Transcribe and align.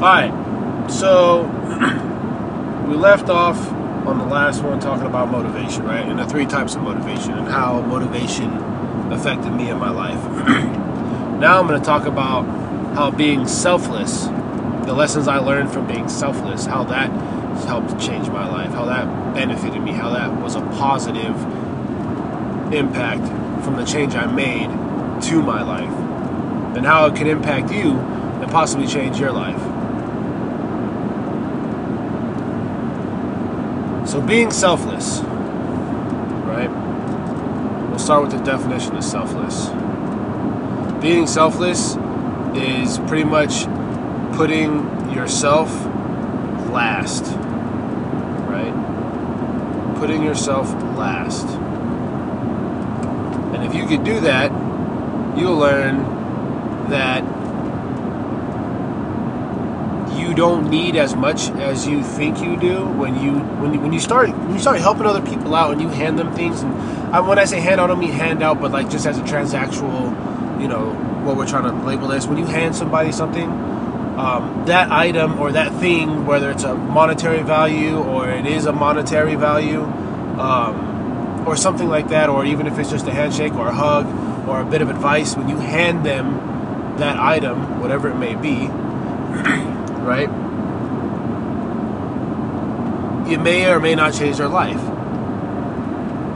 Alright, 0.00 0.30
so 0.88 1.42
we 2.88 2.94
left 2.94 3.28
off 3.28 3.58
on 4.06 4.18
the 4.18 4.24
last 4.26 4.62
one 4.62 4.78
talking 4.78 5.06
about 5.06 5.28
motivation, 5.28 5.82
right? 5.82 6.06
And 6.06 6.20
the 6.20 6.24
three 6.24 6.46
types 6.46 6.76
of 6.76 6.82
motivation 6.82 7.32
and 7.32 7.48
how 7.48 7.80
motivation 7.80 8.48
affected 9.12 9.50
me 9.50 9.70
in 9.70 9.76
my 9.76 9.90
life. 9.90 10.22
now 11.40 11.58
I'm 11.58 11.66
going 11.66 11.80
to 11.80 11.84
talk 11.84 12.06
about 12.06 12.44
how 12.94 13.10
being 13.10 13.48
selfless, 13.48 14.26
the 14.86 14.92
lessons 14.92 15.26
I 15.26 15.38
learned 15.38 15.72
from 15.72 15.88
being 15.88 16.08
selfless, 16.08 16.64
how 16.64 16.84
that 16.84 17.10
helped 17.64 18.00
change 18.00 18.28
my 18.28 18.48
life, 18.48 18.70
how 18.70 18.84
that 18.84 19.34
benefited 19.34 19.82
me, 19.82 19.90
how 19.90 20.10
that 20.10 20.40
was 20.40 20.54
a 20.54 20.60
positive 20.60 21.34
impact 22.72 23.26
from 23.64 23.74
the 23.74 23.84
change 23.84 24.14
I 24.14 24.26
made 24.26 24.68
to 25.24 25.42
my 25.42 25.62
life, 25.62 26.76
and 26.76 26.86
how 26.86 27.06
it 27.06 27.16
can 27.16 27.26
impact 27.26 27.72
you 27.72 27.98
and 27.98 28.48
possibly 28.48 28.86
change 28.86 29.18
your 29.18 29.32
life. 29.32 29.67
So, 34.08 34.22
being 34.22 34.50
selfless, 34.50 35.20
right? 35.20 36.70
We'll 37.90 37.98
start 37.98 38.22
with 38.22 38.30
the 38.30 38.42
definition 38.42 38.96
of 38.96 39.04
selfless. 39.04 39.68
Being 41.02 41.26
selfless 41.26 41.98
is 42.56 42.98
pretty 43.00 43.24
much 43.24 43.66
putting 44.34 45.10
yourself 45.12 45.68
last, 46.70 47.24
right? 48.48 48.72
Putting 49.98 50.22
yourself 50.22 50.72
last. 50.96 51.46
And 53.54 53.62
if 53.62 53.74
you 53.74 53.86
could 53.86 54.04
do 54.04 54.20
that, 54.20 54.50
you'll 55.38 55.58
learn 55.58 56.88
that 56.88 57.22
you 60.18 60.27
don't 60.38 60.70
need 60.70 60.96
as 60.96 61.14
much 61.14 61.50
as 61.50 61.86
you 61.86 62.02
think 62.02 62.38
you 62.40 62.56
do 62.56 62.86
when 62.86 63.20
you 63.22 63.32
when 63.60 63.74
you, 63.74 63.80
when 63.80 63.92
you 63.92 64.00
start 64.00 64.30
when 64.30 64.52
you 64.52 64.58
start 64.58 64.78
helping 64.80 65.06
other 65.06 65.24
people 65.24 65.54
out 65.54 65.72
and 65.72 65.82
you 65.82 65.88
hand 65.88 66.18
them 66.18 66.32
things 66.34 66.62
and 66.62 66.72
I, 67.12 67.20
when 67.20 67.38
I 67.38 67.46
say 67.46 67.58
hand 67.60 67.80
out, 67.80 67.84
I 67.84 67.86
don't 67.88 68.00
mean 68.00 68.12
hand 68.12 68.42
out, 68.42 68.60
but 68.60 68.70
like 68.70 68.90
just 68.90 69.06
as 69.06 69.16
a 69.18 69.22
transactional, 69.22 70.60
you 70.60 70.68
know, 70.68 70.90
what 71.24 71.36
we're 71.36 71.46
trying 71.46 71.64
to 71.64 71.86
label 71.86 72.08
this. 72.08 72.26
When 72.26 72.36
you 72.36 72.44
hand 72.44 72.76
somebody 72.76 73.12
something, 73.12 73.48
um, 73.48 74.64
that 74.66 74.90
item 74.92 75.38
or 75.38 75.52
that 75.52 75.72
thing, 75.80 76.26
whether 76.26 76.50
it's 76.50 76.64
a 76.64 76.74
monetary 76.74 77.42
value 77.42 77.96
or 77.96 78.28
it 78.28 78.46
is 78.46 78.66
a 78.66 78.72
monetary 78.72 79.36
value, 79.36 79.82
um, 80.38 81.46
or 81.46 81.56
something 81.56 81.88
like 81.88 82.08
that, 82.08 82.28
or 82.28 82.44
even 82.44 82.66
if 82.66 82.78
it's 82.78 82.90
just 82.90 83.06
a 83.06 83.12
handshake 83.12 83.54
or 83.54 83.68
a 83.68 83.74
hug 83.74 84.06
or 84.46 84.60
a 84.60 84.64
bit 84.66 84.82
of 84.82 84.90
advice, 84.90 85.34
when 85.34 85.48
you 85.48 85.56
hand 85.56 86.04
them 86.04 86.96
that 86.98 87.18
item, 87.18 87.80
whatever 87.80 88.10
it 88.10 88.16
may 88.16 88.34
be, 88.34 88.66
right? 90.00 90.28
It 93.30 93.38
may 93.38 93.70
or 93.70 93.80
may 93.80 93.94
not 93.94 94.14
change 94.14 94.38
their 94.38 94.48
life. 94.48 94.80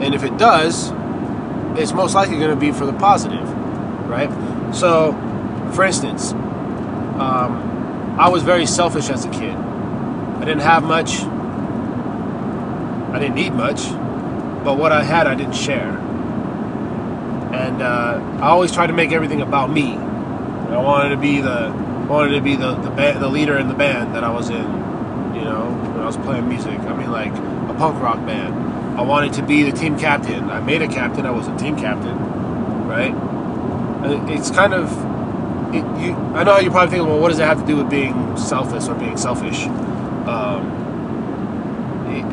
And 0.02 0.14
if 0.14 0.24
it 0.24 0.36
does, 0.36 0.92
it's 1.78 1.92
most 1.92 2.14
likely 2.14 2.36
going 2.36 2.50
to 2.50 2.56
be 2.56 2.72
for 2.72 2.84
the 2.86 2.92
positive, 2.92 3.48
right? 4.08 4.30
So, 4.74 5.12
for 5.74 5.84
instance, 5.84 6.32
um, 6.32 8.16
I 8.18 8.28
was 8.28 8.42
very 8.42 8.66
selfish 8.66 9.08
as 9.08 9.24
a 9.24 9.30
kid. 9.30 9.54
I 9.54 10.44
didn't 10.44 10.60
have 10.60 10.82
much. 10.82 11.22
I 13.14 13.18
didn't 13.18 13.36
need 13.36 13.54
much, 13.54 13.90
but 14.64 14.76
what 14.76 14.90
I 14.92 15.02
had, 15.02 15.26
I 15.26 15.34
didn't 15.34 15.54
share. 15.54 15.98
And 17.52 17.82
uh, 17.82 18.20
I 18.40 18.48
always 18.48 18.72
tried 18.72 18.88
to 18.88 18.92
make 18.92 19.12
everything 19.12 19.40
about 19.40 19.70
me. 19.70 19.94
I 19.96 20.78
wanted 20.78 21.10
to 21.10 21.16
be 21.16 21.40
the 21.40 21.70
wanted 22.12 22.34
to 22.34 22.42
be 22.42 22.56
the 22.56 22.74
the, 22.74 22.90
band, 22.90 23.22
the 23.22 23.28
leader 23.28 23.56
in 23.56 23.68
the 23.68 23.74
band 23.74 24.14
that 24.14 24.22
I 24.22 24.30
was 24.30 24.50
in. 24.50 24.66
You 25.34 25.44
know, 25.44 25.64
when 25.92 26.00
I 26.00 26.06
was 26.06 26.18
playing 26.18 26.46
music. 26.46 26.78
I 26.78 26.94
mean, 26.94 27.10
like 27.10 27.32
a 27.32 27.74
punk 27.78 28.00
rock 28.02 28.24
band. 28.26 28.98
I 28.98 29.02
wanted 29.02 29.32
to 29.34 29.42
be 29.42 29.62
the 29.62 29.72
team 29.72 29.98
captain. 29.98 30.50
I 30.50 30.60
made 30.60 30.82
a 30.82 30.88
captain. 30.88 31.24
I 31.24 31.30
was 31.30 31.48
a 31.48 31.56
team 31.56 31.76
captain, 31.76 32.16
right? 32.86 33.14
It's 34.30 34.50
kind 34.50 34.74
of 34.74 34.92
it, 35.74 35.84
you. 36.04 36.12
I 36.34 36.44
know 36.44 36.58
you're 36.58 36.70
probably 36.70 36.90
thinking, 36.90 37.08
well, 37.08 37.18
what 37.18 37.30
does 37.30 37.38
it 37.38 37.44
have 37.44 37.60
to 37.60 37.66
do 37.66 37.78
with 37.78 37.88
being 37.88 38.36
selfless 38.36 38.88
or 38.88 38.94
being 38.94 39.16
selfish? 39.16 39.64
Um, 40.26 40.68
it, 42.10 42.24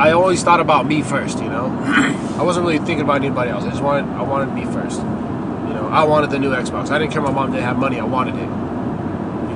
I 0.00 0.12
always 0.12 0.44
thought 0.44 0.60
about 0.60 0.86
me 0.86 1.02
first. 1.02 1.38
You 1.38 1.48
know, 1.48 1.66
I 2.38 2.42
wasn't 2.44 2.64
really 2.64 2.78
thinking 2.78 3.00
about 3.00 3.16
anybody 3.16 3.50
else. 3.50 3.64
I 3.64 3.70
just 3.70 3.82
wanted 3.82 4.08
I 4.14 4.22
wanted 4.22 4.54
me 4.54 4.66
first. 4.66 5.00
You 5.00 5.74
know, 5.74 5.88
I 5.90 6.04
wanted 6.04 6.30
the 6.30 6.38
new 6.38 6.52
Xbox. 6.52 6.90
I 6.90 7.00
didn't 7.00 7.12
care 7.12 7.22
my 7.22 7.32
mom 7.32 7.50
didn't 7.50 7.64
have 7.64 7.76
money. 7.76 7.98
I 7.98 8.04
wanted 8.04 8.36
it. 8.36 8.69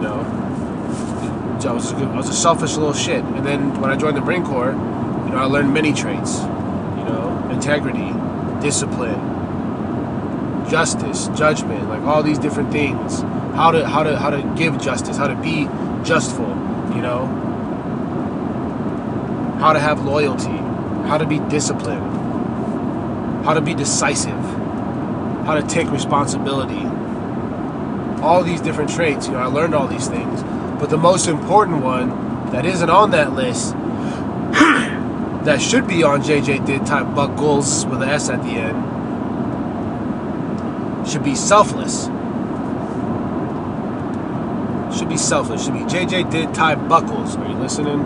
Know, 0.04 0.20
I 1.64 1.72
was 1.72 1.94
was 1.94 2.28
a 2.28 2.34
selfish 2.34 2.76
little 2.76 2.92
shit. 2.92 3.24
And 3.24 3.46
then 3.46 3.80
when 3.80 3.90
I 3.90 3.96
joined 3.96 4.18
the 4.18 4.20
Marine 4.20 4.44
Corps, 4.44 4.72
you 4.72 5.30
know, 5.30 5.38
I 5.38 5.44
learned 5.44 5.72
many 5.72 5.94
traits. 5.94 6.40
You 6.42 7.04
know, 7.08 7.48
integrity, 7.50 8.12
discipline, 8.60 9.18
justice, 10.68 11.28
judgment, 11.28 11.88
like 11.88 12.02
all 12.02 12.22
these 12.22 12.38
different 12.38 12.70
things. 12.70 13.22
How 13.56 13.70
to 13.70 13.88
how 13.88 14.02
to 14.02 14.18
how 14.18 14.28
to 14.28 14.42
give 14.56 14.78
justice, 14.78 15.16
how 15.16 15.28
to 15.28 15.36
be 15.36 15.68
justful, 16.04 16.48
you 16.94 17.00
know. 17.00 17.26
How 19.58 19.72
to 19.72 19.80
have 19.80 20.04
loyalty, 20.04 20.58
how 21.08 21.16
to 21.16 21.24
be 21.24 21.38
disciplined, 21.38 22.04
how 23.46 23.54
to 23.54 23.62
be 23.62 23.74
decisive, 23.74 24.44
how 25.46 25.54
to 25.54 25.62
take 25.66 25.90
responsibility. 25.90 26.93
All 28.24 28.42
these 28.42 28.60
different 28.60 28.90
traits, 28.90 29.26
you 29.26 29.32
know, 29.32 29.38
I 29.38 29.46
learned 29.46 29.74
all 29.74 29.86
these 29.86 30.08
things. 30.08 30.42
But 30.80 30.90
the 30.90 30.98
most 30.98 31.28
important 31.28 31.82
one 31.82 32.50
that 32.50 32.64
isn't 32.66 32.90
on 32.90 33.10
that 33.12 33.34
list 33.34 33.72
that 35.44 35.60
should 35.60 35.86
be 35.86 36.02
on 36.02 36.22
JJ 36.22 36.64
did 36.64 36.86
type 36.86 37.14
buck 37.14 37.36
with 37.38 38.02
an 38.02 38.08
S 38.08 38.30
at 38.30 38.42
the 38.42 38.50
end 38.50 38.94
should 41.06 41.24
be 41.24 41.34
selfless. 41.34 42.06
Should 44.98 45.08
be 45.08 45.16
selfless. 45.16 45.64
Should 45.64 45.74
be 45.74 45.80
JJ 45.80 46.30
did 46.30 46.54
tie 46.54 46.74
buckles. 46.74 47.36
Are 47.36 47.46
you 47.46 47.54
listening? 47.54 48.00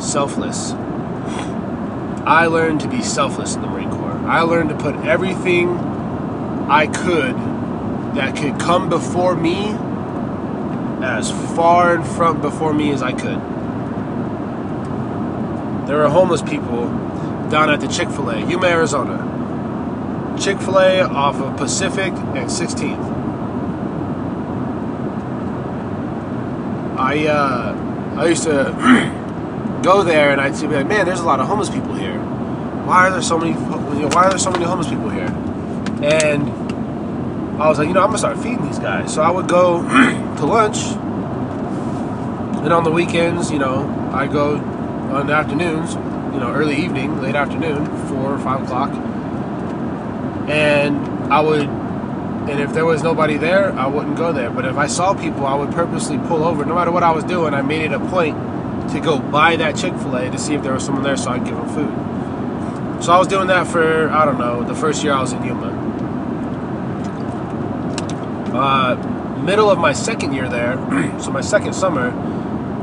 Selfless. 0.00 0.72
I 2.26 2.46
learned 2.46 2.80
to 2.80 2.88
be 2.88 3.02
selfless 3.02 3.54
in 3.54 3.62
the 3.62 3.68
Marine 3.68 3.90
Corps. 3.90 4.18
I 4.26 4.40
learned 4.42 4.70
to 4.70 4.76
put 4.76 4.96
everything 5.04 5.76
I 6.68 6.86
could 6.86 7.36
that 8.14 8.36
could 8.36 8.58
come 8.60 8.88
before 8.88 9.34
me 9.34 9.74
as 11.04 11.30
far 11.54 11.94
in 11.96 12.04
front 12.04 12.40
before 12.40 12.72
me 12.72 12.92
as 12.92 13.02
I 13.02 13.12
could. 13.12 13.40
There 15.88 15.98
were 15.98 16.08
homeless 16.08 16.40
people 16.40 16.86
down 17.50 17.70
at 17.70 17.80
the 17.80 17.88
Chick 17.88 18.08
fil 18.08 18.30
A, 18.30 18.38
Yuma, 18.48 18.68
Arizona. 18.68 20.36
Chick 20.40 20.58
fil 20.58 20.78
A 20.78 21.02
off 21.02 21.36
of 21.36 21.56
Pacific 21.56 22.12
and 22.12 22.48
16th. 22.48 23.12
I, 26.98 27.26
uh, 27.26 28.16
I 28.16 28.26
used 28.28 28.44
to 28.44 29.80
go 29.82 30.02
there 30.02 30.30
and 30.30 30.40
I'd 30.40 30.58
be 30.60 30.68
like, 30.68 30.86
man, 30.86 31.04
there's 31.04 31.20
a 31.20 31.26
lot 31.26 31.40
of 31.40 31.48
homeless 31.48 31.68
people 31.68 31.94
here. 31.94 32.18
Why 32.86 33.08
are 33.08 33.10
there 33.10 33.22
so 33.22 33.38
many, 33.38 33.52
why 33.52 34.24
are 34.24 34.30
there 34.30 34.38
so 34.38 34.50
many 34.50 34.64
homeless 34.64 34.88
people 34.88 35.10
here? 35.10 35.28
And 36.02 36.63
I 37.58 37.68
was 37.68 37.78
like, 37.78 37.86
you 37.86 37.94
know, 37.94 38.00
I'm 38.00 38.08
gonna 38.08 38.18
start 38.18 38.36
feeding 38.38 38.66
these 38.66 38.80
guys. 38.80 39.14
So 39.14 39.22
I 39.22 39.30
would 39.30 39.46
go 39.46 39.82
to 40.38 40.46
lunch, 40.46 40.78
and 42.64 42.72
on 42.72 42.82
the 42.82 42.90
weekends, 42.90 43.52
you 43.52 43.60
know, 43.60 44.10
I 44.12 44.26
go 44.26 44.56
on 44.56 45.28
the 45.28 45.34
afternoons, 45.34 45.94
you 46.34 46.40
know, 46.40 46.50
early 46.52 46.76
evening, 46.76 47.22
late 47.22 47.36
afternoon, 47.36 47.86
four 48.08 48.34
or 48.34 48.38
five 48.40 48.62
o'clock, 48.64 48.90
and 50.48 50.98
I 51.32 51.40
would, 51.40 51.68
and 51.68 52.60
if 52.60 52.72
there 52.72 52.84
was 52.84 53.04
nobody 53.04 53.36
there, 53.36 53.72
I 53.72 53.86
wouldn't 53.86 54.16
go 54.16 54.32
there. 54.32 54.50
But 54.50 54.64
if 54.64 54.76
I 54.76 54.88
saw 54.88 55.14
people, 55.14 55.46
I 55.46 55.54
would 55.54 55.70
purposely 55.70 56.18
pull 56.18 56.42
over, 56.42 56.64
no 56.64 56.74
matter 56.74 56.90
what 56.90 57.04
I 57.04 57.12
was 57.12 57.22
doing. 57.22 57.54
I 57.54 57.62
made 57.62 57.82
it 57.82 57.92
a 57.92 58.00
point 58.00 58.36
to 58.90 59.00
go 59.00 59.20
buy 59.20 59.54
that 59.56 59.76
Chick 59.76 59.94
Fil 59.94 60.16
A 60.16 60.28
to 60.28 60.38
see 60.38 60.54
if 60.54 60.62
there 60.64 60.72
was 60.72 60.84
someone 60.84 61.04
there, 61.04 61.16
so 61.16 61.30
I'd 61.30 61.44
give 61.44 61.56
them 61.56 61.68
food. 61.68 63.04
So 63.04 63.12
I 63.12 63.18
was 63.18 63.28
doing 63.28 63.46
that 63.46 63.68
for 63.68 64.10
I 64.10 64.24
don't 64.24 64.38
know 64.38 64.64
the 64.64 64.74
first 64.74 65.04
year 65.04 65.12
I 65.12 65.20
was 65.20 65.32
in 65.32 65.44
Yuma. 65.44 65.83
Uh, 68.54 68.94
middle 69.42 69.68
of 69.68 69.78
my 69.78 69.92
second 69.92 70.32
year 70.32 70.48
there, 70.48 70.76
so 71.20 71.32
my 71.32 71.40
second 71.40 71.72
summer, 71.72 72.12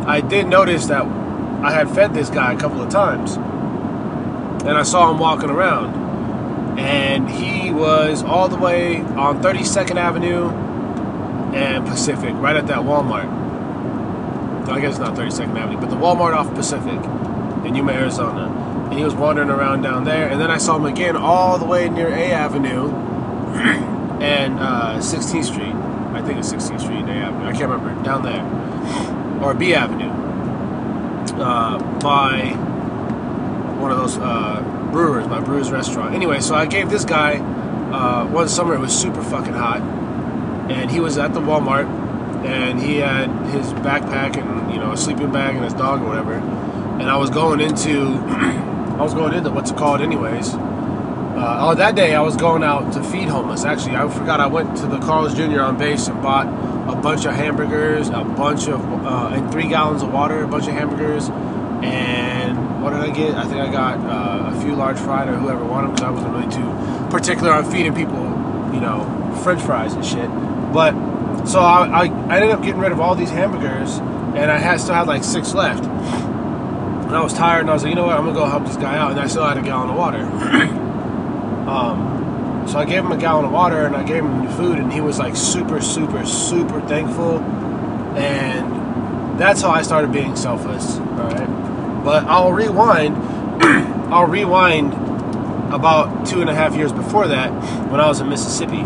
I 0.06 0.20
did 0.20 0.48
notice 0.48 0.88
that 0.88 1.04
I 1.06 1.72
had 1.72 1.90
fed 1.90 2.14
this 2.14 2.30
guy 2.30 2.52
a 2.52 2.60
couple 2.60 2.82
of 2.82 2.90
times, 2.90 3.38
and 3.38 4.78
I 4.78 4.84
saw 4.84 5.10
him 5.12 5.18
walking 5.18 5.50
around, 5.50 6.78
and 6.78 7.30
he 7.30 7.72
was 7.72 8.22
all 8.22 8.50
the 8.50 8.58
way 8.58 8.98
on 8.98 9.42
32nd 9.42 9.96
Avenue 9.96 10.50
and 11.56 11.88
Pacific, 11.88 12.34
right 12.36 12.58
at 12.58 12.68
that 12.68 12.80
Walmart. 12.80 13.30
I 14.68 14.82
guess 14.82 15.00
not 15.00 15.16
32nd 15.16 15.58
Avenue, 15.58 15.80
but 15.80 15.90
the 15.90 15.96
Walmart 15.96 16.36
off 16.36 16.54
Pacific 16.54 17.00
in 17.66 17.76
Yuma, 17.76 17.94
Arizona. 17.94 18.88
And 18.90 19.00
he 19.00 19.06
was 19.06 19.16
wandering 19.16 19.50
around 19.50 19.84
down 19.84 20.04
there, 20.04 20.28
and 20.28 20.42
then 20.42 20.52
I 20.52 20.58
saw 20.58 20.76
him 20.76 20.86
again 20.86 21.16
all 21.16 21.58
the 21.58 21.66
way 21.66 21.88
near 21.88 22.10
A 22.10 22.32
Avenue 22.32 22.90
and 24.22 24.60
uh, 24.60 25.00
16th 25.00 25.46
Street. 25.46 25.74
I 26.14 26.22
think 26.22 26.38
it's 26.38 26.54
16th 26.54 26.82
Street, 26.82 27.04
Avenue. 27.10 27.48
I 27.48 27.52
can't 27.52 27.70
remember. 27.70 28.04
Down 28.04 28.22
there, 28.22 29.44
or 29.44 29.54
B 29.54 29.74
Avenue, 29.74 30.10
uh, 31.42 31.80
by 32.00 32.52
one 33.82 33.92
of 33.92 33.98
those 33.98 34.18
uh, 34.18 34.62
brewers, 34.92 35.28
my 35.28 35.40
brewer's 35.40 35.72
restaurant. 35.72 36.14
Anyway, 36.14 36.40
so 36.40 36.54
I 36.54 36.68
gave 36.68 36.90
this 36.90 37.04
guy 37.04 37.38
uh, 37.92 38.28
one 38.28 38.48
summer. 38.48 38.76
It 38.76 38.80
was 38.80 38.98
super 38.98 39.24
fucking 39.24 39.54
hot, 39.54 39.82
and 40.72 40.92
he 40.92 41.00
was 41.00 41.18
at 41.18 41.34
the 41.34 41.42
Walmart, 41.42 41.86
and 42.46 42.80
he 42.80 42.98
had 42.98 43.30
his 43.48 43.74
backpack 43.74 44.38
and 44.38 44.72
you 44.72 44.80
know 44.80 44.92
a 44.92 44.98
sleeping 44.98 45.32
bag 45.32 45.56
and 45.56 45.64
his 45.64 45.74
dog 45.74 46.02
or 46.02 46.08
whatever. 46.08 46.34
And 46.34 47.10
I 47.10 47.18
was 47.18 47.32
going 47.32 47.60
into, 47.60 48.02
I 48.28 49.02
was 49.02 49.16
going 49.16 49.34
into 49.34 49.50
what's 49.50 49.72
it 49.72 49.78
called, 49.78 50.02
anyways. 50.02 50.54
Uh, 51.42 51.58
oh, 51.72 51.74
that 51.74 51.96
day 51.96 52.14
I 52.14 52.22
was 52.22 52.38
going 52.38 52.62
out 52.62 52.94
to 52.94 53.04
feed 53.04 53.28
homeless. 53.28 53.66
Actually, 53.66 53.96
I 53.96 54.08
forgot 54.08 54.40
I 54.40 54.46
went 54.46 54.78
to 54.78 54.86
the 54.86 55.00
Carl's 55.00 55.34
Jr. 55.34 55.62
on 55.62 55.76
base 55.76 56.08
and 56.08 56.22
bought 56.22 56.46
a 56.88 56.96
bunch 56.96 57.26
of 57.26 57.34
hamburgers, 57.34 58.10
a 58.10 58.24
bunch 58.24 58.68
of, 58.68 58.80
uh, 59.04 59.32
and 59.34 59.52
three 59.52 59.68
gallons 59.68 60.04
of 60.04 60.14
water, 60.14 60.44
a 60.44 60.48
bunch 60.48 60.68
of 60.68 60.74
hamburgers, 60.74 61.30
and 61.82 62.84
what 62.84 62.92
did 62.92 63.00
I 63.00 63.10
get? 63.10 63.34
I 63.34 63.46
think 63.46 63.56
I 63.56 63.72
got 63.72 63.98
uh, 64.02 64.56
a 64.56 64.62
few 64.62 64.76
large 64.76 65.00
fried 65.00 65.30
or 65.30 65.36
whoever 65.36 65.66
wanted 65.66 65.88
them 65.88 65.96
because 65.96 66.04
I 66.04 66.12
wasn't 66.12 66.34
really 66.36 66.52
too 66.52 67.10
particular 67.10 67.52
on 67.54 67.72
feeding 67.72 67.96
people, 67.96 68.22
you 68.72 68.80
know, 68.80 69.40
French 69.42 69.64
fries 69.64 69.94
and 69.96 70.06
shit. 70.06 70.30
But 70.72 70.94
so 71.46 71.60
I, 71.60 71.88
I, 71.88 72.06
I 72.06 72.36
ended 72.36 72.52
up 72.52 72.62
getting 72.62 72.80
rid 72.80 72.92
of 72.92 73.00
all 73.00 73.16
these 73.16 73.32
hamburgers, 73.32 73.98
and 73.98 74.52
I 74.52 74.60
had 74.60 74.80
still 74.80 74.94
had 74.94 75.08
like 75.08 75.24
six 75.24 75.56
left. 75.56 75.86
And 75.86 77.16
I 77.16 77.24
was 77.24 77.34
tired, 77.34 77.62
and 77.62 77.72
I 77.72 77.74
was 77.74 77.82
like, 77.82 77.90
you 77.90 77.96
know 77.96 78.06
what? 78.06 78.16
I'm 78.16 78.26
gonna 78.26 78.38
go 78.38 78.46
help 78.46 78.68
this 78.68 78.78
guy 78.78 78.96
out, 78.96 79.10
and 79.10 79.20
I 79.20 79.26
still 79.26 79.44
had 79.44 79.58
a 79.58 79.64
gallon 79.64 79.90
of 79.90 79.96
water. 79.96 80.78
um, 81.72 82.68
so 82.68 82.78
I 82.78 82.86
gave 82.86 83.06
him 83.06 83.12
a 83.12 83.18
gallon 83.18 83.46
of 83.46 83.52
water, 83.52 83.86
and 83.86 83.96
I 83.96 84.04
gave 84.04 84.24
him 84.24 84.48
food, 84.52 84.78
and 84.78 84.92
he 84.92 85.00
was 85.00 85.20
like 85.20 85.36
super, 85.36 85.82
super, 85.82 86.26
super 86.26 86.82
thankful, 86.82 87.40
and 88.18 89.40
that's 89.40 89.62
how 89.62 89.72
I 89.72 89.82
started 89.82 90.12
being 90.12 90.36
selfless. 90.36 90.98
All 90.98 91.30
right, 91.30 92.04
but 92.04 92.26
I'll 92.26 92.52
rewind. 92.52 93.16
I'll 94.14 94.28
rewind 94.28 94.94
about 95.74 96.28
two 96.28 96.42
and 96.42 96.50
a 96.50 96.54
half 96.54 96.76
years 96.76 96.92
before 96.92 97.28
that 97.30 97.50
when 97.90 98.02
I 98.02 98.08
was 98.08 98.20
in 98.20 98.28
Mississippi. 98.28 98.82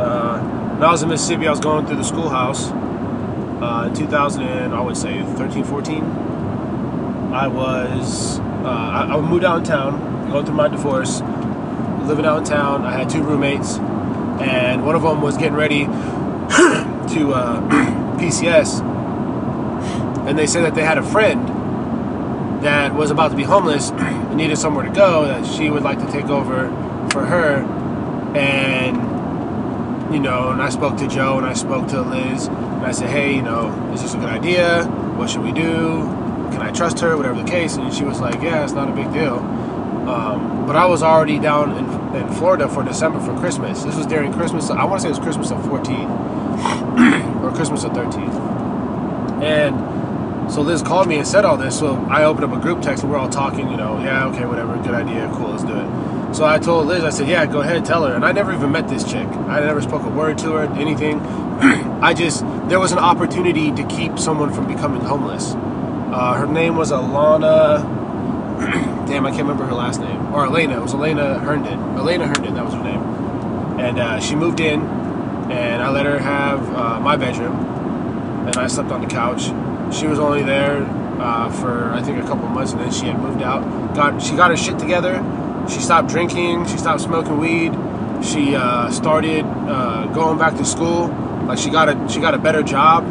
Uh, 0.00 0.38
when 0.74 0.84
I 0.84 0.92
was 0.92 1.02
in 1.02 1.08
Mississippi, 1.08 1.48
I 1.48 1.50
was 1.50 1.60
going 1.60 1.86
through 1.86 1.96
the 1.96 2.04
schoolhouse 2.04 2.70
uh, 2.70 3.86
in 3.88 3.94
2000, 3.94 4.42
and 4.42 4.72
I 4.72 4.80
would 4.80 4.96
say 4.96 5.22
13, 5.22 5.64
14. 5.64 6.04
I 7.34 7.48
was, 7.48 8.38
uh, 8.38 8.42
I, 8.64 9.16
I 9.16 9.20
moved 9.20 9.44
out 9.44 9.64
town, 9.64 10.30
going 10.30 10.46
through 10.46 10.54
my 10.54 10.68
divorce, 10.68 11.20
living 12.10 12.26
out 12.26 12.38
in 12.38 12.44
town. 12.44 12.84
I 12.84 12.92
had 12.92 13.08
two 13.08 13.22
roommates, 13.22 13.78
and 13.78 14.84
one 14.84 14.94
of 14.94 15.02
them 15.02 15.22
was 15.22 15.36
getting 15.36 15.54
ready 15.54 15.84
to 15.86 17.32
uh, 17.32 17.60
PCS, 18.18 18.80
and 20.26 20.38
they 20.38 20.46
said 20.46 20.64
that 20.64 20.74
they 20.74 20.82
had 20.82 20.98
a 20.98 21.02
friend 21.02 21.48
that 22.64 22.94
was 22.94 23.10
about 23.10 23.30
to 23.30 23.36
be 23.36 23.44
homeless 23.44 23.90
and 23.94 24.36
needed 24.36 24.58
somewhere 24.58 24.84
to 24.84 24.92
go 24.92 25.24
that 25.24 25.46
she 25.46 25.70
would 25.70 25.82
like 25.82 25.98
to 25.98 26.12
take 26.12 26.26
over 26.26 26.68
for 27.10 27.24
her 27.24 27.64
and 28.36 28.96
you 30.12 30.20
know 30.20 30.50
and 30.50 30.60
i 30.60 30.68
spoke 30.68 30.96
to 30.98 31.08
joe 31.08 31.38
and 31.38 31.46
i 31.46 31.54
spoke 31.54 31.88
to 31.88 32.02
liz 32.02 32.48
and 32.48 32.86
i 32.86 32.90
said 32.90 33.08
hey 33.08 33.34
you 33.34 33.42
know 33.42 33.90
is 33.94 34.02
this 34.02 34.12
a 34.14 34.18
good 34.18 34.28
idea 34.28 34.84
what 35.16 35.28
should 35.28 35.42
we 35.42 35.52
do 35.52 36.02
can 36.50 36.62
I 36.62 36.72
trust 36.72 37.00
her, 37.00 37.16
whatever 37.16 37.42
the 37.42 37.48
case? 37.48 37.76
And 37.76 37.92
she 37.92 38.04
was 38.04 38.20
like, 38.20 38.42
yeah, 38.42 38.64
it's 38.64 38.72
not 38.72 38.88
a 38.88 38.92
big 38.92 39.12
deal. 39.12 39.36
Um, 40.08 40.66
but 40.66 40.76
I 40.76 40.86
was 40.86 41.02
already 41.02 41.38
down 41.38 41.76
in, 41.76 41.84
in 42.14 42.28
Florida 42.34 42.68
for 42.68 42.82
December 42.82 43.20
for 43.20 43.36
Christmas. 43.38 43.84
This 43.84 43.96
was 43.96 44.06
during 44.06 44.32
Christmas. 44.32 44.70
I 44.70 44.84
want 44.84 45.00
to 45.00 45.02
say 45.02 45.08
it 45.08 45.18
was 45.18 45.18
Christmas 45.18 45.50
of 45.50 45.64
14 45.66 45.94
or 47.42 47.52
Christmas 47.54 47.84
of 47.84 47.92
13. 47.92 48.22
And 49.42 50.50
so 50.50 50.62
Liz 50.62 50.82
called 50.82 51.08
me 51.08 51.16
and 51.16 51.26
said 51.26 51.44
all 51.44 51.56
this. 51.56 51.78
So 51.78 51.96
I 52.10 52.24
opened 52.24 52.44
up 52.44 52.52
a 52.52 52.60
group 52.60 52.82
text 52.82 53.04
and 53.04 53.12
we're 53.12 53.18
all 53.18 53.28
talking, 53.28 53.70
you 53.70 53.76
know, 53.76 54.02
yeah, 54.02 54.26
okay, 54.26 54.44
whatever, 54.44 54.76
good 54.78 54.94
idea, 54.94 55.30
cool, 55.34 55.50
let's 55.50 55.62
do 55.62 55.76
it. 55.76 56.34
So 56.34 56.44
I 56.44 56.58
told 56.58 56.86
Liz, 56.86 57.04
I 57.04 57.10
said, 57.10 57.28
yeah, 57.28 57.46
go 57.46 57.60
ahead, 57.60 57.76
and 57.76 57.86
tell 57.86 58.06
her. 58.06 58.14
And 58.14 58.24
I 58.24 58.32
never 58.32 58.52
even 58.52 58.70
met 58.70 58.88
this 58.88 59.04
chick. 59.04 59.26
I 59.26 59.60
never 59.60 59.80
spoke 59.80 60.02
a 60.02 60.08
word 60.08 60.38
to 60.38 60.52
her, 60.52 60.62
anything. 60.74 61.20
I 62.00 62.14
just, 62.14 62.40
there 62.68 62.78
was 62.78 62.92
an 62.92 62.98
opportunity 62.98 63.72
to 63.72 63.84
keep 63.86 64.18
someone 64.18 64.52
from 64.52 64.66
becoming 64.66 65.00
homeless. 65.00 65.54
Uh, 65.54 66.34
her 66.34 66.46
name 66.46 66.76
was 66.76 66.92
Alana. 66.92 67.98
damn, 69.10 69.26
I 69.26 69.30
can't 69.30 69.42
remember 69.42 69.64
her 69.66 69.74
last 69.74 70.00
name. 70.00 70.32
Or 70.32 70.46
Elena. 70.46 70.78
It 70.78 70.82
was 70.82 70.94
Elena 70.94 71.38
Herndon. 71.40 71.80
Elena 71.98 72.28
Herndon, 72.28 72.54
that 72.54 72.64
was 72.64 72.74
her 72.74 72.82
name. 72.82 73.02
And 73.80 73.98
uh, 73.98 74.20
she 74.20 74.36
moved 74.36 74.60
in, 74.60 74.80
and 75.50 75.82
I 75.82 75.90
let 75.90 76.06
her 76.06 76.18
have 76.18 76.60
uh, 76.74 77.00
my 77.00 77.16
bedroom, 77.16 77.56
and 78.46 78.56
I 78.56 78.68
slept 78.68 78.92
on 78.92 79.00
the 79.00 79.08
couch. 79.08 79.46
She 79.94 80.06
was 80.06 80.20
only 80.20 80.44
there 80.44 80.84
uh, 81.20 81.50
for 81.50 81.90
I 81.92 82.02
think 82.02 82.22
a 82.22 82.26
couple 82.26 82.46
months, 82.48 82.72
and 82.72 82.80
then 82.80 82.92
she 82.92 83.06
had 83.06 83.18
moved 83.18 83.42
out. 83.42 83.94
Got 83.96 84.22
she 84.22 84.36
got 84.36 84.50
her 84.50 84.56
shit 84.56 84.78
together. 84.78 85.16
She 85.68 85.80
stopped 85.80 86.08
drinking. 86.08 86.66
She 86.66 86.78
stopped 86.78 87.00
smoking 87.00 87.38
weed. 87.38 87.72
She 88.24 88.54
uh, 88.54 88.90
started 88.90 89.44
uh, 89.44 90.06
going 90.14 90.38
back 90.38 90.56
to 90.58 90.64
school. 90.64 91.08
Like 91.46 91.58
she 91.58 91.70
got 91.70 91.88
a 91.88 92.08
she 92.08 92.20
got 92.20 92.34
a 92.34 92.38
better 92.38 92.62
job 92.62 93.04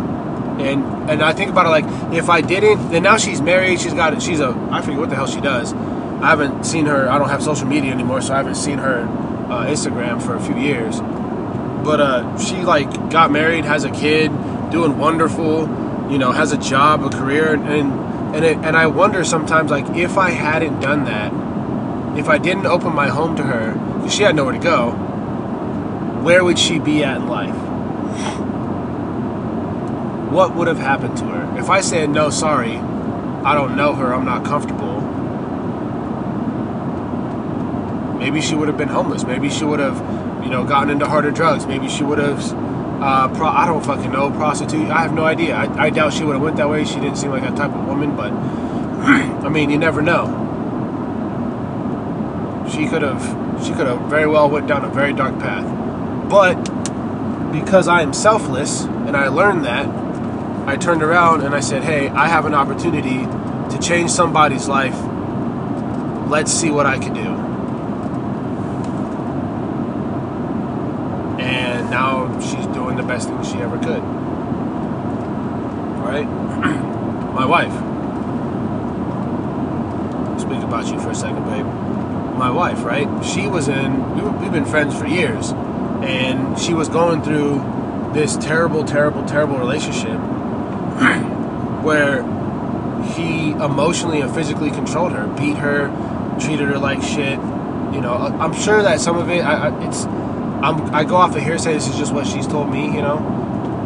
and 0.60 0.84
and 1.10 1.24
I 1.24 1.34
think 1.34 1.50
about 1.50 1.66
it 1.66 1.70
like 1.70 2.14
if 2.14 2.30
I 2.30 2.42
didn't, 2.42 2.92
then 2.92 3.04
now 3.04 3.18
she's 3.18 3.42
married. 3.42 3.80
She's 3.80 3.94
got 3.94 4.22
she's 4.22 4.40
a 4.40 4.50
I 4.72 4.82
forget 4.82 5.00
what 5.00 5.10
the 5.10 5.16
hell 5.16 5.28
she 5.28 5.42
does. 5.42 5.74
I 6.22 6.30
haven't 6.30 6.66
seen 6.66 6.86
her. 6.86 7.10
I 7.10 7.18
don't 7.18 7.30
have 7.30 7.42
social 7.44 7.68
media 7.68 7.92
anymore, 7.92 8.22
so 8.22 8.34
I 8.34 8.38
haven't 8.38 8.56
seen 8.56 8.78
her 8.78 9.02
uh, 9.50 9.66
Instagram 9.68 10.22
for 10.22 10.36
a 10.36 10.40
few 10.40 10.58
years. 10.58 11.00
But 11.00 12.00
uh, 12.02 12.38
she 12.38 12.58
like 12.58 12.92
got 13.10 13.32
married, 13.32 13.66
has 13.66 13.84
a 13.84 13.92
kid, 13.92 14.32
doing 14.72 14.98
wonderful. 14.98 15.62
You 16.12 16.18
know, 16.18 16.32
has 16.32 16.52
a 16.52 16.58
job, 16.58 17.04
a 17.04 17.10
career, 17.10 17.54
and 17.54 18.36
and 18.36 18.46
it, 18.46 18.58
and 18.58 18.76
I 18.76 18.88
wonder 18.88 19.24
sometimes 19.24 19.72
like 19.72 19.96
if 19.96 20.18
I 20.18 20.32
hadn't 20.32 20.80
done 20.80 21.06
that, 21.06 21.32
if 22.18 22.30
I 22.30 22.38
didn't 22.38 22.66
open 22.66 22.94
my 22.94 23.08
home 23.08 23.36
to 23.38 23.44
her, 23.44 23.74
because 23.98 24.14
she 24.14 24.24
had 24.24 24.36
nowhere 24.36 24.54
to 24.54 24.60
go, 24.60 24.92
where 26.24 26.44
would 26.44 26.60
she 26.60 26.80
be 26.80 27.04
at 27.04 27.18
in 27.18 27.28
life? 27.28 27.70
what 30.30 30.56
would 30.56 30.68
have 30.68 30.78
happened 30.78 31.18
to 31.18 31.26
her? 31.26 31.60
If 31.60 31.70
I 31.70 31.82
said, 31.82 32.10
no, 32.10 32.30
sorry, 32.30 32.78
I 32.78 33.56
don't 33.56 33.76
know 33.76 33.94
her, 33.96 34.14
I'm 34.14 34.26
not 34.26 34.46
comfortable, 34.46 34.89
maybe 38.20 38.42
she 38.42 38.54
would 38.54 38.68
have 38.68 38.78
been 38.78 38.90
homeless. 38.90 39.24
Maybe 39.24 39.50
she 39.50 39.64
would 39.66 39.80
have, 39.80 39.98
you 40.44 40.50
know, 40.50 40.64
gotten 40.64 40.90
into 40.90 41.08
harder 41.08 41.32
drugs. 41.32 41.66
Maybe 41.66 41.90
she 41.90 42.04
would 42.04 42.20
have, 42.20 42.40
uh, 43.02 43.30
pro- 43.30 43.48
I 43.48 43.66
don't 43.66 43.84
fucking 43.84 44.12
know, 44.12 44.30
prostitute. 44.30 44.90
I 44.90 45.02
have 45.02 45.14
no 45.14 45.24
idea. 45.24 45.56
I, 45.56 45.86
I 45.86 45.90
doubt 45.90 46.14
she 46.14 46.24
would 46.24 46.34
have 46.34 46.42
went 46.42 46.58
that 46.58 46.70
way. 46.70 46.86
She 46.86 46.96
didn't 47.00 47.18
seem 47.18 47.32
like 47.32 47.42
that 47.42 47.56
type 47.56 47.72
of 47.72 47.88
woman, 47.88 48.16
but 48.16 48.32
I 49.02 49.50
mean, 49.50 49.70
you 49.70 49.78
never 49.78 50.02
know. 50.02 50.46
She 52.72 52.88
could 52.88 53.02
have, 53.02 53.66
she 53.66 53.74
could 53.74 53.88
have 53.88 54.02
very 54.10 54.28
well 54.28 54.50
went 54.50 54.68
down 54.68 54.86
a 54.86 54.90
very 54.90 55.14
dark 55.14 55.40
path. 55.40 55.66
But 56.30 56.56
because 57.52 57.88
I 57.88 58.02
am 58.02 58.14
selfless 58.14 58.84
and 58.84 59.18
I 59.18 59.30
learned 59.30 59.66
that, 59.66 59.88
I 60.68 60.78
turned 60.78 61.02
around 61.02 61.42
and 61.42 61.56
I 61.56 61.62
said, 61.62 61.84
hey, 61.84 62.10
I 62.10 62.28
have 62.28 62.46
an 62.46 62.54
opportunity 62.54 63.26
to 63.26 63.80
change 63.82 64.12
somebody's 64.12 64.68
life. 64.68 64.96
Let's 66.30 66.52
see 66.52 66.70
what 66.70 66.86
I 66.86 67.00
can 67.00 67.14
do. 67.14 67.50
And 71.42 71.79
now 71.90 72.40
she's 72.40 72.66
doing 72.68 72.96
the 72.98 73.04
best 73.04 73.28
thing 73.28 73.44
she 73.44 73.58
ever 73.58 73.78
could. 73.78 74.04
Right? 76.04 76.26
My 77.34 77.46
wife. 77.46 77.74
Speak 80.40 80.64
about 80.64 80.88
you 80.88 81.00
for 81.00 81.12
a 81.12 81.16
second, 81.16 81.44
babe. 81.46 81.66
My 82.38 82.50
wife, 82.50 82.84
right? 82.84 83.08
She 83.24 83.48
was 83.48 83.68
in, 83.68 84.16
we 84.16 84.22
were, 84.22 84.32
we've 84.32 84.52
been 84.52 84.66
friends 84.66 84.98
for 84.98 85.06
years. 85.06 85.52
And 85.52 86.58
she 86.58 86.74
was 86.74 86.88
going 86.88 87.22
through 87.22 87.62
this 88.14 88.38
terrible, 88.38 88.84
terrible, 88.84 89.26
terrible 89.26 89.58
relationship 89.58 90.18
where 91.84 92.24
he 93.14 93.52
emotionally 93.52 94.22
and 94.22 94.34
physically 94.34 94.72
controlled 94.72 95.12
her, 95.12 95.28
beat 95.38 95.58
her, 95.58 95.90
treated 96.40 96.68
her 96.68 96.78
like 96.78 97.02
shit. 97.02 97.38
You 97.94 98.02
know, 98.02 98.14
I'm 98.40 98.54
sure 98.54 98.82
that 98.82 99.00
some 99.00 99.18
of 99.18 99.30
it, 99.30 99.44
I, 99.44 99.70
I, 99.70 99.88
it's, 99.88 100.06
I'm, 100.64 100.94
I 100.94 101.04
go 101.04 101.16
off 101.16 101.36
of 101.36 101.44
hearsay. 101.44 101.74
This 101.74 101.88
is 101.88 101.98
just 101.98 102.14
what 102.14 102.28
she's 102.28 102.48
told 102.48 102.70
me. 102.70 102.86
You 102.86 103.02
know, 103.02 103.18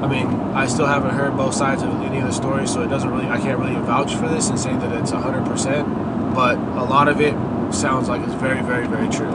I 0.03 0.07
mean, 0.07 0.27
I 0.53 0.67
still 0.67 0.87
haven't 0.87 1.11
heard 1.11 1.37
both 1.37 1.53
sides 1.53 1.83
of 1.83 1.89
any 2.01 2.19
of 2.19 2.25
the 2.25 2.31
story, 2.31 2.67
so 2.67 2.81
it 2.81 2.87
doesn't 2.87 3.09
really, 3.09 3.27
I 3.27 3.39
can't 3.39 3.59
really 3.59 3.75
vouch 3.75 4.15
for 4.15 4.27
this 4.27 4.49
and 4.49 4.59
say 4.59 4.73
that 4.75 4.91
it's 4.99 5.11
100. 5.11 5.45
percent 5.45 5.87
But 6.33 6.57
a 6.57 6.83
lot 6.83 7.07
of 7.07 7.21
it 7.21 7.33
sounds 7.73 8.09
like 8.09 8.21
it's 8.21 8.33
very, 8.35 8.61
very, 8.61 8.87
very 8.87 9.09
true. 9.09 9.33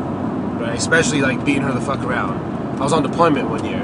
Right? 0.61 0.77
Especially 0.77 1.21
like 1.21 1.45
beating 1.45 1.63
her 1.63 1.73
the 1.73 1.81
fuck 1.81 2.01
around. 2.01 2.39
I 2.79 2.83
was 2.83 2.93
on 2.93 3.03
deployment 3.03 3.49
one 3.49 3.65
year, 3.65 3.83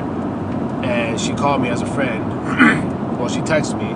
and 0.85 1.21
she 1.21 1.33
called 1.35 1.63
me 1.63 1.69
as 1.69 1.83
a 1.83 1.87
friend. 1.87 2.29
well, 3.19 3.29
she 3.29 3.41
texted 3.41 3.79
me 3.79 3.95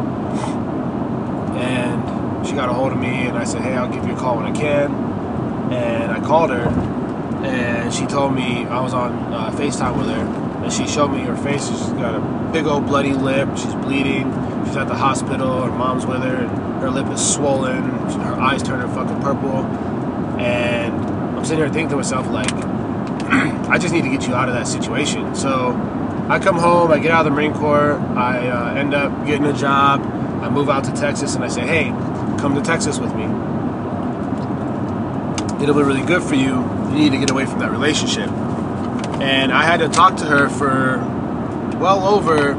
and 1.58 2.46
she 2.46 2.54
got 2.54 2.68
a 2.68 2.72
hold 2.72 2.92
of 2.92 2.98
me 2.98 3.08
and 3.08 3.36
I 3.36 3.44
said, 3.44 3.62
hey, 3.62 3.74
I'll 3.74 3.92
give 3.92 4.06
you 4.06 4.14
a 4.14 4.16
call 4.16 4.36
when 4.36 4.46
I 4.46 4.52
can. 4.52 4.92
And 5.72 6.12
I 6.12 6.20
called 6.20 6.50
her 6.50 6.66
and 7.44 7.92
she 7.92 8.06
told 8.06 8.34
me 8.34 8.66
I 8.66 8.80
was 8.80 8.94
on 8.94 9.12
uh, 9.32 9.50
FaceTime 9.50 9.96
with 9.96 10.08
her 10.08 10.20
And 10.64 10.72
she 10.72 10.86
showed 10.86 11.08
me 11.08 11.20
her 11.20 11.36
face. 11.36 11.68
She's 11.68 11.88
got 11.90 12.14
a 12.14 12.52
big 12.52 12.66
old 12.66 12.86
bloody 12.86 13.12
lip. 13.12 13.48
She's 13.56 13.74
bleeding. 13.74 14.32
She's 14.66 14.76
at 14.76 14.88
the 14.88 14.94
hospital. 14.94 15.62
Her 15.62 15.70
mom's 15.70 16.04
with 16.04 16.22
her, 16.22 16.36
and 16.36 16.50
her 16.82 16.90
lip 16.90 17.06
is 17.08 17.34
swollen. 17.34 17.82
Her 17.82 18.34
eyes 18.34 18.62
turning 18.62 18.92
fucking 18.94 19.20
purple. 19.22 19.64
And 20.38 20.94
I'm 21.36 21.44
sitting 21.44 21.58
here 21.58 21.68
thinking 21.68 21.90
to 21.90 21.96
myself, 21.96 22.28
like, 22.28 22.50
I 23.70 23.78
just 23.78 23.94
need 23.94 24.02
to 24.02 24.10
get 24.10 24.26
you 24.26 24.34
out 24.34 24.48
of 24.48 24.54
that 24.54 24.66
situation. 24.66 25.34
So 25.34 25.70
I 26.28 26.38
come 26.38 26.56
home, 26.56 26.90
I 26.90 26.98
get 26.98 27.10
out 27.10 27.26
of 27.26 27.32
the 27.32 27.36
Marine 27.36 27.54
Corps, 27.54 27.94
I 27.94 28.48
uh, 28.48 28.74
end 28.74 28.92
up 28.92 29.26
getting 29.26 29.46
a 29.46 29.52
job, 29.52 30.02
I 30.42 30.50
move 30.50 30.68
out 30.68 30.84
to 30.84 30.92
Texas, 30.92 31.34
and 31.34 31.42
I 31.42 31.48
say, 31.48 31.62
hey, 31.62 31.84
come 32.38 32.54
to 32.54 32.60
Texas 32.60 32.98
with 32.98 33.14
me. 33.14 33.24
It'll 35.60 35.74
be 35.74 35.82
really 35.82 36.04
good 36.04 36.22
for 36.22 36.34
you. 36.34 36.54
You 36.90 36.94
need 36.94 37.10
to 37.10 37.18
get 37.18 37.30
away 37.30 37.46
from 37.46 37.58
that 37.60 37.70
relationship. 37.70 38.30
And 39.20 39.52
I 39.52 39.64
had 39.64 39.78
to 39.78 39.88
talk 39.88 40.16
to 40.18 40.24
her 40.24 40.48
for 40.48 40.98
well 41.78 42.06
over, 42.06 42.54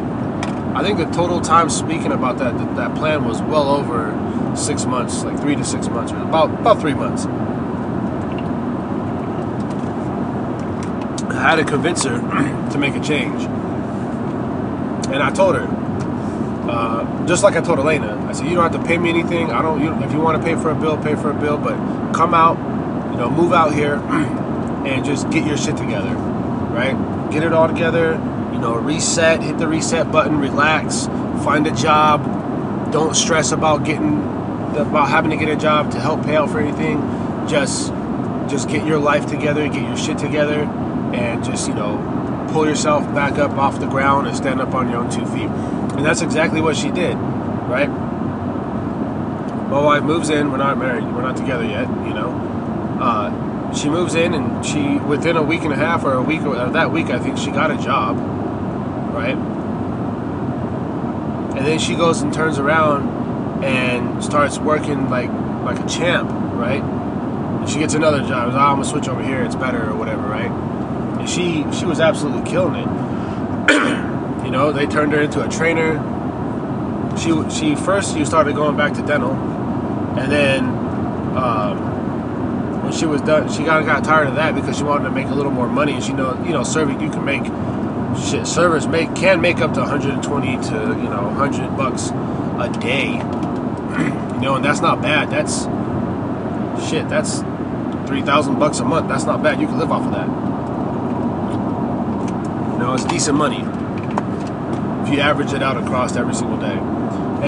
I 0.75 0.83
think 0.83 0.97
the 0.97 1.05
total 1.05 1.41
time 1.41 1.69
speaking 1.69 2.11
about 2.11 2.37
that 2.39 2.57
that, 2.57 2.75
that 2.75 2.95
plan 2.95 3.25
was 3.25 3.41
well 3.41 3.69
over 3.69 4.15
six 4.55 4.85
months, 4.85 5.23
like 5.23 5.39
three 5.39 5.55
to 5.55 5.63
six 5.63 5.87
months, 5.87 6.11
about 6.11 6.49
about 6.51 6.81
three 6.81 6.93
months. 6.93 7.25
I 11.29 11.41
had 11.41 11.55
to 11.55 11.63
convince 11.63 12.03
her 12.03 12.17
to 12.71 12.77
make 12.77 12.95
a 12.95 12.99
change. 12.99 13.43
And 15.11 15.23
I 15.23 15.31
told 15.31 15.55
her, 15.55 15.65
uh, 16.69 17.25
just 17.25 17.43
like 17.43 17.55
I 17.55 17.61
told 17.61 17.79
Elena, 17.79 18.15
I 18.27 18.33
said, 18.33 18.47
you 18.47 18.55
don't 18.55 18.71
have 18.71 18.79
to 18.79 18.87
pay 18.87 18.97
me 18.97 19.09
anything. 19.09 19.51
I 19.51 19.61
don't. 19.61 19.81
You, 19.81 19.93
if 20.03 20.11
you 20.11 20.19
want 20.19 20.37
to 20.37 20.43
pay 20.43 20.61
for 20.61 20.69
a 20.69 20.75
bill, 20.75 20.97
pay 20.97 21.15
for 21.15 21.31
a 21.31 21.33
bill. 21.33 21.57
But 21.57 21.77
come 22.13 22.33
out, 22.33 22.57
know, 23.19 23.29
move 23.29 23.53
out 23.53 23.73
here, 23.73 23.95
and 24.85 25.05
just 25.05 25.29
get 25.29 25.45
your 25.45 25.57
shit 25.57 25.77
together, 25.77 26.15
right? 26.15 27.29
Get 27.31 27.43
it 27.43 27.53
all 27.53 27.67
together. 27.67 28.13
You 28.53 28.59
know, 28.59 28.75
reset. 28.75 29.41
Hit 29.41 29.57
the 29.57 29.67
reset 29.67 30.11
button. 30.11 30.39
Relax. 30.39 31.05
Find 31.43 31.67
a 31.67 31.71
job. 31.71 32.91
Don't 32.91 33.15
stress 33.15 33.51
about 33.51 33.85
getting 33.85 34.17
about 34.75 35.09
having 35.09 35.31
to 35.31 35.37
get 35.37 35.49
a 35.49 35.55
job 35.55 35.91
to 35.91 35.99
help 35.99 36.23
pay 36.23 36.35
out 36.35 36.49
for 36.49 36.59
anything. 36.59 36.99
Just 37.47 37.89
just 38.49 38.67
get 38.67 38.85
your 38.85 38.99
life 38.99 39.27
together. 39.27 39.67
Get 39.67 39.83
your 39.83 39.97
shit 39.97 40.17
together 40.17 40.67
and 41.13 41.43
just 41.43 41.67
you 41.67 41.73
know 41.73 42.47
pull 42.51 42.67
yourself 42.67 43.03
back 43.13 43.33
up 43.33 43.51
off 43.51 43.79
the 43.79 43.87
ground 43.87 44.27
and 44.27 44.35
stand 44.35 44.61
up 44.61 44.73
on 44.73 44.89
your 44.89 44.99
own 44.99 45.09
two 45.09 45.25
feet 45.27 45.49
and 45.97 46.05
that's 46.05 46.21
exactly 46.21 46.61
what 46.61 46.75
she 46.75 46.89
did 46.91 47.15
right 47.15 47.89
my 49.69 49.81
wife 49.81 50.03
moves 50.03 50.29
in 50.29 50.51
we're 50.51 50.57
not 50.57 50.77
married 50.77 51.03
we're 51.03 51.21
not 51.21 51.37
together 51.37 51.65
yet 51.65 51.87
you 52.05 52.13
know 52.13 52.48
uh, 52.99 53.73
she 53.73 53.89
moves 53.89 54.15
in 54.15 54.33
and 54.33 54.65
she 54.65 54.97
within 54.99 55.37
a 55.37 55.43
week 55.43 55.61
and 55.61 55.73
a 55.73 55.75
half 55.75 56.03
or 56.03 56.13
a 56.13 56.21
week 56.21 56.41
or 56.41 56.55
that 56.55 56.91
week 56.91 57.07
i 57.07 57.19
think 57.19 57.37
she 57.37 57.51
got 57.51 57.71
a 57.71 57.77
job 57.77 58.17
right? 59.19 59.35
And 61.57 61.65
then 61.65 61.79
she 61.79 61.95
goes 61.95 62.21
and 62.21 62.33
turns 62.33 62.57
around 62.57 63.63
and 63.63 64.23
starts 64.23 64.57
working 64.57 65.09
like 65.09 65.29
like 65.63 65.79
a 65.79 65.87
champ 65.87 66.29
right? 66.55 66.81
And 66.81 67.69
she 67.69 67.79
gets 67.79 67.93
another 67.93 68.19
job. 68.19 68.53
Oh, 68.53 68.57
i'm 68.57 68.77
gonna 68.77 68.85
switch 68.85 69.07
over 69.07 69.23
here. 69.23 69.43
It's 69.43 69.55
better 69.55 69.89
or 69.89 69.95
whatever 69.95 70.21
right? 70.21 70.51
And 70.51 71.29
she 71.29 71.65
she 71.77 71.85
was 71.85 71.99
absolutely 71.99 72.49
killing 72.49 72.75
it. 72.75 72.87
you 74.45 74.51
know, 74.51 74.71
they 74.71 74.85
turned 74.85 75.11
her 75.13 75.21
into 75.21 75.43
a 75.45 75.49
trainer. 75.49 75.97
She 77.17 77.31
she 77.49 77.75
first 77.75 78.15
she 78.15 78.23
started 78.23 78.55
going 78.55 78.77
back 78.77 78.93
to 78.93 79.01
dental, 79.01 79.33
and 79.33 80.31
then 80.31 80.63
um, 81.35 81.88
when 82.89 82.97
she 82.97 83.05
was 83.05 83.21
done, 83.21 83.47
she 83.51 83.63
got 83.63 83.85
got 83.85 84.03
tired 84.03 84.27
of 84.27 84.35
that 84.35 84.55
because 84.55 84.77
she 84.77 84.83
wanted 84.83 85.03
to 85.03 85.11
make 85.11 85.27
a 85.27 85.35
little 85.35 85.51
more 85.51 85.67
money. 85.67 85.93
And 85.93 86.03
she 86.03 86.11
know 86.13 86.33
you 86.43 86.51
know 86.51 86.63
serving 86.63 86.99
you 86.99 87.11
can 87.11 87.23
make 87.23 87.45
shit 88.19 88.47
servers 88.47 88.87
make 88.87 89.13
can 89.15 89.39
make 89.41 89.59
up 89.59 89.73
to 89.73 89.81
120 89.81 90.47
to 90.69 90.73
you 90.73 91.09
know 91.09 91.27
100 91.27 91.77
bucks 91.77 92.09
a 92.09 92.79
day. 92.79 93.13
you 94.33 94.41
know, 94.41 94.55
and 94.55 94.65
that's 94.65 94.81
not 94.81 95.01
bad. 95.03 95.29
That's 95.29 95.65
shit. 96.89 97.07
That's 97.09 97.41
three 98.07 98.23
thousand 98.23 98.57
bucks 98.57 98.79
a 98.79 98.85
month. 98.85 99.07
That's 99.07 99.25
not 99.25 99.43
bad. 99.43 99.61
You 99.61 99.67
can 99.67 99.77
live 99.77 99.91
off 99.91 100.05
of 100.05 100.11
that 100.13 100.27
You 102.73 102.79
know, 102.79 102.95
it's 102.95 103.05
decent 103.05 103.37
money 103.37 103.61
if 105.03 105.13
you 105.13 105.19
average 105.21 105.53
it 105.53 105.61
out 105.61 105.77
across 105.77 106.15
every 106.15 106.33
single 106.33 106.57
day. 106.57 106.79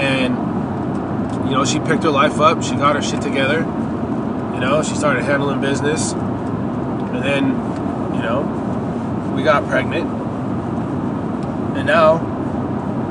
And 0.00 0.36
you 1.46 1.52
know, 1.56 1.64
she 1.64 1.80
picked 1.80 2.04
her 2.04 2.10
life 2.10 2.40
up. 2.40 2.62
She 2.62 2.76
got 2.76 2.94
her 2.94 3.02
shit 3.02 3.20
together. 3.22 3.66
Know, 4.62 4.82
she 4.82 4.94
started 4.94 5.24
handling 5.24 5.60
business, 5.60 6.12
and 6.12 7.22
then 7.22 7.48
you 8.14 8.22
know, 8.22 8.42
we 9.36 9.42
got 9.42 9.66
pregnant, 9.68 10.08
and 11.76 11.86
now, 11.86 12.20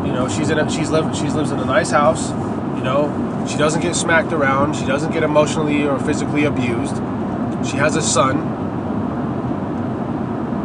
you 0.05 0.13
know, 0.13 0.29
she's 0.29 0.49
in 0.49 0.57
a, 0.57 0.69
she's 0.71 0.89
living 0.89 1.13
she's 1.13 1.35
lives 1.35 1.51
in 1.51 1.59
a 1.59 1.65
nice 1.65 1.91
house. 1.91 2.31
You 2.77 2.83
know, 2.83 3.45
she 3.49 3.57
doesn't 3.57 3.81
get 3.81 3.95
smacked 3.95 4.31
around. 4.31 4.75
She 4.75 4.85
doesn't 4.85 5.11
get 5.11 5.23
emotionally 5.23 5.85
or 5.85 5.99
physically 5.99 6.45
abused. 6.45 6.95
She 7.69 7.77
has 7.77 7.95
a 7.97 8.01
son 8.01 8.37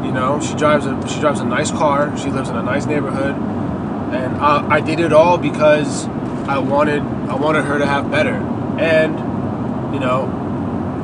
You 0.07 0.13
know, 0.13 0.41
she 0.41 0.55
drives 0.55 0.87
a 0.87 1.09
she 1.09 1.19
drives 1.21 1.41
a 1.41 1.45
nice 1.45 1.71
car. 1.73 2.17
She 2.17 2.31
lives 2.31 2.49
in 2.49 2.57
a 2.57 2.63
nice 2.63 2.87
neighborhood, 2.87 3.35
and 3.35 4.37
I, 4.37 4.77
I 4.77 4.81
did 4.81 5.01
it 5.01 5.13
all 5.13 5.37
because 5.37 6.07
I 6.49 6.59
wanted 6.59 7.03
I 7.03 7.35
wanted 7.35 7.65
her 7.65 7.79
to 7.79 7.87
have 7.87 8.09
better. 8.11 8.37
And 8.79 9.19
you 9.93 9.99
know, 9.99 10.46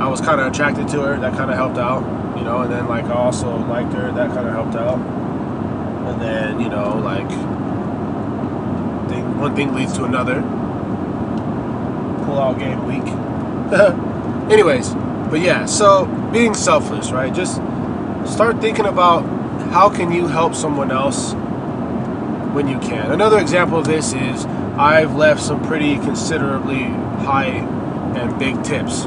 I 0.02 0.08
was 0.08 0.20
kind 0.20 0.40
of 0.40 0.48
attracted 0.48 0.88
to 0.88 1.02
her. 1.02 1.20
That 1.20 1.34
kind 1.34 1.48
of 1.48 1.56
helped 1.56 1.78
out. 1.78 2.02
You 2.36 2.42
know, 2.42 2.62
and 2.62 2.72
then 2.72 2.88
like 2.88 3.04
I 3.04 3.12
also 3.12 3.56
liked 3.68 3.92
her. 3.92 4.10
That 4.10 4.30
kind 4.30 4.48
of 4.48 4.52
helped 4.52 4.74
out. 4.74 4.98
And 4.98 6.20
then 6.20 6.60
you 6.60 6.68
know, 6.68 6.98
like 6.98 7.28
thing, 9.08 9.38
one 9.38 9.54
thing 9.54 9.72
leads 9.74 9.92
to 9.98 10.04
another. 10.04 10.42
Pull 12.24 12.36
out 12.36 12.58
game 12.58 12.84
week. 12.84 13.06
Anyways, 14.52 14.92
but 15.30 15.40
yeah, 15.40 15.66
so 15.66 16.06
being 16.32 16.52
selfless, 16.52 17.12
right? 17.12 17.32
Just 17.32 17.56
start 18.26 18.60
thinking 18.60 18.86
about 18.86 19.20
how 19.70 19.88
can 19.88 20.10
you 20.10 20.26
help 20.26 20.56
someone 20.56 20.90
else 20.90 21.32
when 22.54 22.66
you 22.66 22.80
can. 22.80 23.12
Another 23.12 23.38
example 23.38 23.78
of 23.78 23.86
this 23.86 24.12
is 24.14 24.46
I've 24.76 25.14
left 25.14 25.40
some 25.40 25.64
pretty 25.64 25.94
considerably 25.94 26.86
high 27.24 27.68
and 28.16 28.36
big 28.40 28.64
tips. 28.64 29.06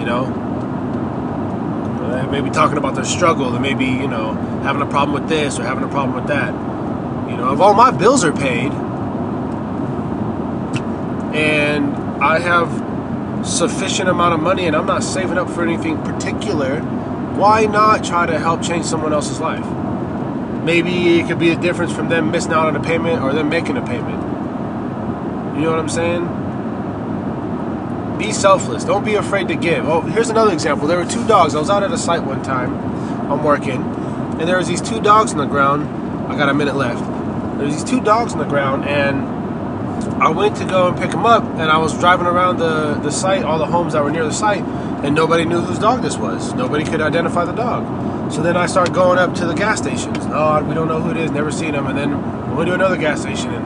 You 0.00 0.06
know, 0.06 0.24
maybe 2.30 2.48
talking 2.50 2.78
about 2.78 2.94
their 2.94 3.04
struggle, 3.04 3.54
or 3.54 3.60
maybe 3.60 3.84
you 3.84 4.08
know 4.08 4.32
having 4.62 4.82
a 4.82 4.86
problem 4.86 5.12
with 5.12 5.28
this 5.28 5.58
or 5.58 5.62
having 5.64 5.84
a 5.84 5.88
problem 5.88 6.14
with 6.14 6.26
that. 6.28 6.54
You 7.30 7.36
know, 7.36 7.52
if 7.52 7.60
all 7.60 7.74
my 7.74 7.90
bills 7.90 8.24
are 8.24 8.32
paid 8.32 8.72
and 11.34 11.94
I 12.22 12.38
have 12.38 13.46
sufficient 13.46 14.08
amount 14.08 14.34
of 14.34 14.40
money 14.40 14.66
and 14.66 14.74
I'm 14.74 14.86
not 14.86 15.02
saving 15.02 15.38
up 15.38 15.48
for 15.50 15.62
anything 15.62 16.02
particular, 16.02 16.80
why 16.80 17.66
not 17.66 18.04
try 18.04 18.26
to 18.26 18.38
help 18.38 18.62
change 18.62 18.84
someone 18.84 19.12
else's 19.12 19.38
life? 19.40 19.64
Maybe 20.64 21.18
it 21.18 21.26
could 21.26 21.38
be 21.38 21.50
a 21.50 21.56
difference 21.56 21.92
from 21.92 22.08
them 22.08 22.30
missing 22.30 22.52
out 22.52 22.66
on 22.66 22.76
a 22.76 22.82
payment 22.82 23.22
or 23.22 23.32
them 23.32 23.48
making 23.48 23.76
a 23.76 23.86
payment. 23.86 24.22
You 25.56 25.62
know 25.62 25.70
what 25.70 25.78
I'm 25.78 25.88
saying? 25.88 26.49
Be 28.20 28.32
selfless. 28.32 28.84
Don't 28.84 29.02
be 29.02 29.14
afraid 29.14 29.48
to 29.48 29.54
give. 29.54 29.88
Oh, 29.88 30.02
here's 30.02 30.28
another 30.28 30.52
example. 30.52 30.86
There 30.86 30.98
were 30.98 31.10
two 31.10 31.26
dogs. 31.26 31.54
I 31.54 31.58
was 31.58 31.70
out 31.70 31.82
at 31.82 31.90
a 31.90 31.96
site 31.96 32.22
one 32.22 32.42
time. 32.42 32.76
I'm 33.32 33.42
working, 33.42 33.80
and 33.80 34.42
there 34.42 34.58
was 34.58 34.68
these 34.68 34.82
two 34.82 35.00
dogs 35.00 35.32
on 35.32 35.38
the 35.38 35.46
ground. 35.46 35.88
I 36.30 36.36
got 36.36 36.50
a 36.50 36.54
minute 36.54 36.76
left. 36.76 37.02
There's 37.58 37.72
these 37.72 37.84
two 37.84 38.02
dogs 38.02 38.34
on 38.34 38.38
the 38.38 38.44
ground, 38.44 38.84
and 38.84 39.22
I 40.22 40.28
went 40.28 40.56
to 40.58 40.66
go 40.66 40.88
and 40.88 40.98
pick 40.98 41.12
them 41.12 41.24
up, 41.24 41.44
and 41.44 41.62
I 41.62 41.78
was 41.78 41.98
driving 41.98 42.26
around 42.26 42.58
the, 42.58 42.94
the 43.02 43.10
site, 43.10 43.42
all 43.42 43.58
the 43.58 43.64
homes 43.64 43.94
that 43.94 44.04
were 44.04 44.10
near 44.10 44.26
the 44.26 44.34
site, 44.34 44.64
and 45.02 45.14
nobody 45.14 45.46
knew 45.46 45.62
whose 45.62 45.78
dog 45.78 46.02
this 46.02 46.18
was. 46.18 46.52
Nobody 46.52 46.84
could 46.84 47.00
identify 47.00 47.46
the 47.46 47.52
dog. 47.52 48.30
So 48.30 48.42
then 48.42 48.54
I 48.54 48.66
started 48.66 48.94
going 48.94 49.18
up 49.18 49.34
to 49.36 49.46
the 49.46 49.54
gas 49.54 49.78
stations. 49.78 50.18
Oh, 50.26 50.62
we 50.62 50.74
don't 50.74 50.88
know 50.88 51.00
who 51.00 51.10
it 51.10 51.16
is, 51.16 51.30
never 51.30 51.50
seen 51.50 51.74
him. 51.74 51.86
And 51.86 51.96
then 51.96 52.50
we 52.50 52.56
went 52.56 52.68
to 52.68 52.74
another 52.74 52.98
gas 52.98 53.22
station 53.22 53.54
in, 53.54 53.62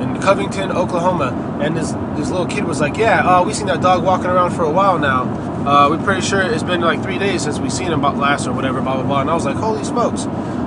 in 0.00 0.20
Covington, 0.20 0.70
Oklahoma, 0.70 1.58
and 1.62 1.76
this 1.76 1.92
this 2.16 2.30
little 2.30 2.46
kid 2.46 2.64
was 2.64 2.80
like, 2.80 2.96
"Yeah, 2.96 3.20
uh, 3.20 3.44
we 3.44 3.52
seen 3.52 3.66
that 3.66 3.80
dog 3.80 4.04
walking 4.04 4.26
around 4.26 4.50
for 4.52 4.64
a 4.64 4.70
while 4.70 4.98
now. 4.98 5.24
Uh, 5.66 5.88
we're 5.90 6.02
pretty 6.02 6.22
sure 6.22 6.40
it's 6.40 6.62
been 6.62 6.80
like 6.80 7.02
three 7.02 7.18
days 7.18 7.42
since 7.42 7.58
we 7.58 7.68
seen 7.68 7.92
him 7.92 8.02
last 8.02 8.46
or 8.46 8.52
whatever, 8.52 8.80
blah 8.80 8.94
blah 8.94 9.04
blah." 9.04 9.20
And 9.20 9.30
I 9.30 9.34
was 9.34 9.44
like, 9.44 9.56
"Holy 9.56 9.84
smokes!" 9.84 10.22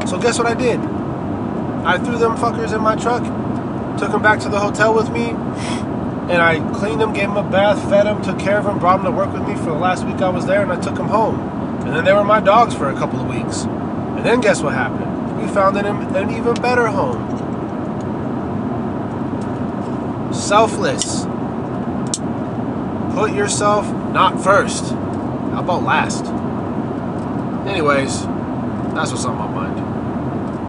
So 0.09 0.17
guess 0.17 0.38
what 0.38 0.47
I 0.47 0.53
did? 0.53 0.79
I 1.83 1.97
threw 1.97 2.17
them 2.17 2.35
fuckers 2.38 2.73
in 2.75 2.81
my 2.81 2.95
truck 2.95 3.23
took 4.01 4.11
them 4.11 4.21
back 4.23 4.39
to 4.39 4.50
the 4.50 4.59
hotel 4.59 4.95
with 4.95 5.11
me, 5.11 5.29
and 5.29 6.41
I 6.41 6.59
cleaned 6.73 7.00
them, 7.00 7.13
gave 7.13 7.27
them 7.27 7.38
a 7.38 7.47
bath, 7.47 7.79
fed 7.88 8.07
them, 8.07 8.21
took 8.23 8.39
care 8.39 8.57
of 8.57 8.65
them, 8.65 8.79
brought 8.79 8.97
them 8.97 9.05
to 9.05 9.11
work 9.11 9.31
with 9.31 9.47
me 9.47 9.55
for 9.55 9.65
the 9.65 9.73
last 9.73 10.05
week 10.05 10.21
I 10.21 10.29
was 10.29 10.47
there, 10.47 10.63
and 10.63 10.71
I 10.71 10.79
took 10.81 10.95
them 10.95 11.07
home. 11.07 11.39
And 11.85 11.95
then 11.95 12.03
they 12.03 12.13
were 12.13 12.23
my 12.23 12.39
dogs 12.39 12.73
for 12.73 12.89
a 12.89 12.93
couple 12.93 13.19
of 13.19 13.27
weeks. 13.27 13.63
And 13.63 14.25
then 14.25 14.41
guess 14.41 14.61
what 14.61 14.73
happened? 14.73 15.39
We 15.39 15.47
found 15.53 15.77
him 15.77 15.85
an 16.15 16.31
even 16.31 16.55
better 16.55 16.88
home. 16.88 17.40
Selfless. 20.41 21.25
Put 23.13 23.33
yourself 23.33 23.86
not 24.12 24.43
first. 24.43 24.86
How 24.86 25.60
about 25.60 25.83
last? 25.83 26.25
Anyways, 27.69 28.24
that's 28.93 29.12
what's 29.12 29.24
on 29.24 29.38
my 29.38 29.50